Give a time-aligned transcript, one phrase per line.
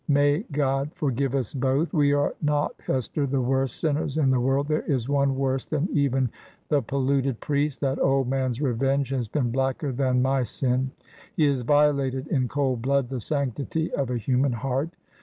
[0.07, 1.93] May God forgive us both!
[1.93, 4.67] We are not, Hester, the worst sinners in the world.
[4.67, 6.31] There is one worse than even
[6.69, 11.03] the polluted priest I That old man's revenge has been blacker than my sin I
[11.35, 14.89] He has vio lated, in cold blood, the sanctity of a human heart.